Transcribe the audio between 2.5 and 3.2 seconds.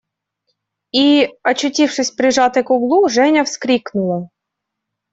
к углу,